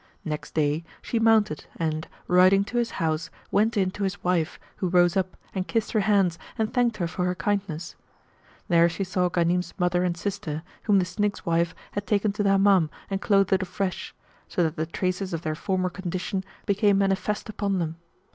Next 0.25 0.55
day, 0.55 0.83
she 1.03 1.19
mounted 1.19 1.65
and, 1.75 2.07
riding 2.27 2.63
to 2.63 2.77
his 2.77 2.89
house, 2.97 3.29
went 3.51 3.77
in 3.77 3.91
to 3.91 4.03
his 4.03 4.23
wife 4.23 4.59
who 4.77 4.89
rose 4.89 5.15
up 5.15 5.37
and 5.53 5.67
kissed 5.67 5.91
her 5.91 5.99
hands 5.99 6.39
and 6.57 6.73
thanked 6.73 6.97
her 6.97 7.05
for 7.05 7.23
her 7.25 7.35
kindness. 7.35 7.95
There 8.67 8.89
she 8.89 9.03
saw 9.03 9.29
Ghanim's 9.29 9.75
mother 9.77 10.03
and 10.03 10.17
sister 10.17 10.63
whom 10.85 10.97
the 10.97 11.05
Syndic's 11.05 11.45
wife 11.45 11.75
had 11.91 12.07
taken 12.07 12.31
to 12.31 12.41
the 12.41 12.49
Hammam 12.49 12.89
and 13.11 13.21
clothed 13.21 13.53
afresh, 13.61 14.15
so 14.47 14.63
that 14.63 14.75
the 14.75 14.87
traces 14.87 15.35
of 15.35 15.43
their 15.43 15.53
former 15.53 15.91
condition 15.91 16.43
became 16.65 16.97
manifest 16.97 17.47
upon 17.47 17.77
them. 17.77 17.97